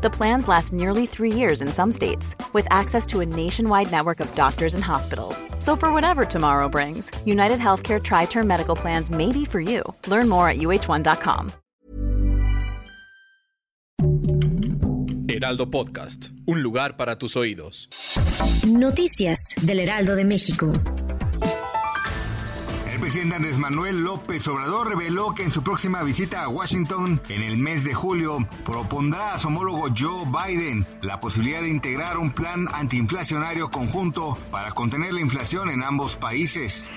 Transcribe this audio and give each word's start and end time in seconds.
The 0.00 0.10
plans 0.10 0.46
last 0.46 0.72
nearly 0.72 1.06
three 1.06 1.32
years 1.32 1.60
in 1.60 1.68
some 1.68 1.90
states, 1.90 2.36
with 2.52 2.68
access 2.70 3.04
to 3.06 3.18
a 3.18 3.26
nationwide 3.26 3.90
network 3.90 4.20
of 4.20 4.32
doctors 4.36 4.74
and 4.74 4.84
hospitals. 4.84 5.44
So, 5.58 5.74
for 5.74 5.92
whatever 5.92 6.24
tomorrow 6.24 6.68
brings, 6.68 7.10
United 7.26 7.58
Healthcare 7.58 8.00
Tri 8.00 8.26
Term 8.26 8.46
Medical 8.46 8.76
Plans 8.76 9.10
may 9.10 9.32
be 9.32 9.44
for 9.44 9.60
you. 9.60 9.82
Learn 10.06 10.28
more 10.28 10.48
at 10.48 10.58
uh1.com. 10.58 11.50
Heraldo 15.28 15.70
Podcast, 15.70 16.30
un 16.46 16.62
lugar 16.62 16.96
para 16.96 17.16
tus 17.16 17.36
oídos. 17.36 17.88
Noticias 18.66 19.54
del 19.62 19.80
Heraldo 19.80 20.16
de 20.16 20.24
México. 20.24 20.72
Presidente 23.08 23.36
Andrés 23.36 23.58
Manuel 23.58 24.04
López 24.04 24.46
Obrador 24.48 24.86
reveló 24.86 25.34
que 25.34 25.42
en 25.42 25.50
su 25.50 25.62
próxima 25.62 26.02
visita 26.02 26.42
a 26.42 26.48
Washington 26.50 27.22
en 27.30 27.42
el 27.42 27.56
mes 27.56 27.82
de 27.82 27.94
julio 27.94 28.46
propondrá 28.66 29.32
a 29.32 29.38
su 29.38 29.48
homólogo 29.48 29.86
Joe 29.98 30.26
Biden 30.26 30.86
la 31.00 31.18
posibilidad 31.18 31.62
de 31.62 31.70
integrar 31.70 32.18
un 32.18 32.32
plan 32.32 32.68
antiinflacionario 32.70 33.70
conjunto 33.70 34.36
para 34.50 34.72
contener 34.72 35.14
la 35.14 35.22
inflación 35.22 35.70
en 35.70 35.84
ambos 35.84 36.16
países. 36.16 36.90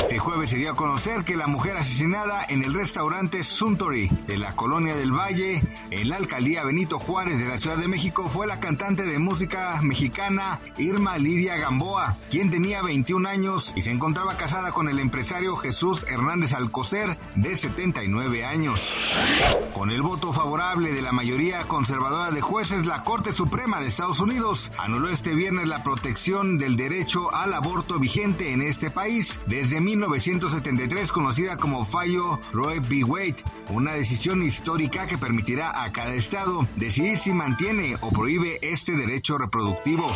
Este 0.00 0.18
jueves 0.18 0.50
se 0.50 0.58
dio 0.58 0.72
a 0.72 0.76
conocer 0.76 1.24
que 1.24 1.34
la 1.34 1.46
mujer 1.46 1.78
asesinada 1.78 2.44
en 2.50 2.62
el 2.62 2.74
restaurante 2.74 3.42
Suntory 3.42 4.08
de 4.26 4.36
la 4.36 4.54
Colonia 4.54 4.96
del 4.96 5.12
Valle, 5.12 5.62
en 5.90 6.10
la 6.10 6.16
alcaldía 6.16 6.62
Benito 6.62 6.98
Juárez 6.98 7.38
de 7.38 7.48
la 7.48 7.56
Ciudad 7.56 7.78
de 7.78 7.88
México, 7.88 8.28
fue 8.28 8.46
la 8.46 8.60
cantante 8.60 9.04
de 9.04 9.18
música 9.18 9.80
mexicana 9.80 10.60
Irma 10.76 11.16
Lidia 11.16 11.56
Gamboa, 11.56 12.18
quien 12.28 12.50
tenía 12.50 12.82
21 12.82 13.26
años 13.26 13.72
y 13.74 13.80
se 13.80 13.92
encontraba 13.92 14.36
casada 14.36 14.72
con 14.72 14.90
el 14.90 14.98
empresario 14.98 15.21
Jesús 15.24 16.04
Hernández 16.08 16.52
Alcocer, 16.52 17.16
de 17.36 17.56
79 17.56 18.44
años. 18.44 18.96
Con 19.72 19.90
el 19.90 20.02
voto 20.02 20.32
favorable 20.32 20.92
de 20.92 21.00
la 21.00 21.12
mayoría 21.12 21.62
conservadora 21.64 22.30
de 22.30 22.40
jueces, 22.40 22.86
la 22.86 23.04
Corte 23.04 23.32
Suprema 23.32 23.80
de 23.80 23.86
Estados 23.86 24.20
Unidos 24.20 24.72
anuló 24.78 25.08
este 25.08 25.34
viernes 25.34 25.68
la 25.68 25.82
protección 25.82 26.58
del 26.58 26.76
derecho 26.76 27.32
al 27.34 27.54
aborto 27.54 27.98
vigente 27.98 28.52
en 28.52 28.62
este 28.62 28.90
país 28.90 29.40
desde 29.46 29.80
1973 29.80 31.12
conocida 31.12 31.56
como 31.56 31.84
fallo 31.84 32.40
Roe 32.52 32.80
v. 32.80 33.04
Wade, 33.04 33.44
una 33.70 33.92
decisión 33.92 34.42
histórica 34.42 35.06
que 35.06 35.18
permitirá 35.18 35.82
a 35.84 35.92
cada 35.92 36.14
estado 36.14 36.66
decidir 36.76 37.16
si 37.16 37.32
mantiene 37.32 37.96
o 38.00 38.10
prohíbe 38.10 38.58
este 38.62 38.96
derecho 38.96 39.38
reproductivo. 39.38 40.14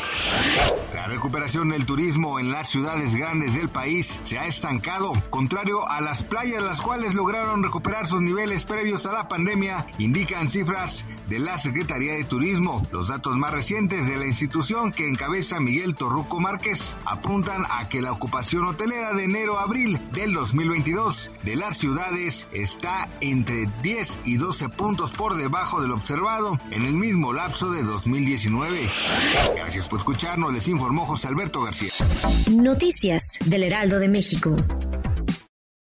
La 0.94 1.06
recuperación 1.06 1.68
del 1.68 1.86
turismo 1.86 2.40
en 2.40 2.50
las 2.50 2.68
ciudades 2.68 3.14
grandes 3.14 3.54
del 3.54 3.68
país 3.68 4.18
se 4.22 4.38
ha 4.38 4.46
estancado 4.46 4.95
contrario 5.30 5.88
a 5.88 6.00
las 6.00 6.24
playas 6.24 6.62
las 6.62 6.80
cuales 6.80 7.14
lograron 7.14 7.62
recuperar 7.62 8.06
sus 8.06 8.22
niveles 8.22 8.64
previos 8.64 9.06
a 9.06 9.12
la 9.12 9.28
pandemia, 9.28 9.86
indican 9.98 10.48
cifras 10.50 11.04
de 11.28 11.38
la 11.38 11.58
Secretaría 11.58 12.14
de 12.14 12.24
Turismo. 12.24 12.86
Los 12.92 13.08
datos 13.08 13.36
más 13.36 13.52
recientes 13.52 14.08
de 14.08 14.16
la 14.16 14.26
institución 14.26 14.92
que 14.92 15.08
encabeza 15.08 15.60
Miguel 15.60 15.94
Torruco 15.94 16.40
Márquez 16.40 16.96
apuntan 17.04 17.64
a 17.70 17.88
que 17.88 18.00
la 18.00 18.12
ocupación 18.12 18.64
hotelera 18.64 19.12
de 19.12 19.24
enero 19.24 19.58
a 19.58 19.64
abril 19.64 20.00
del 20.12 20.32
2022 20.32 21.32
de 21.44 21.56
las 21.56 21.76
ciudades 21.76 22.48
está 22.52 23.08
entre 23.20 23.66
10 23.82 24.20
y 24.24 24.36
12 24.36 24.70
puntos 24.70 25.12
por 25.12 25.36
debajo 25.36 25.82
del 25.82 25.92
observado 25.92 26.58
en 26.70 26.82
el 26.82 26.94
mismo 26.94 27.32
lapso 27.32 27.70
de 27.70 27.82
2019. 27.82 28.88
Gracias 29.56 29.88
por 29.88 29.98
escucharnos, 29.98 30.52
les 30.52 30.68
informó 30.68 31.04
José 31.04 31.28
Alberto 31.28 31.62
García. 31.62 31.90
Noticias 32.50 33.38
del 33.44 33.64
Heraldo 33.64 33.98
de 33.98 34.08
México. 34.08 34.56